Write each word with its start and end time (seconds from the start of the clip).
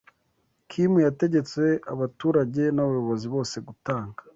Kimu 0.69 0.97
yategetse 1.07 1.61
abaturage 1.93 2.63
n’abayobozi 2.75 3.25
bose 3.33 3.55
gutanga 3.67 4.19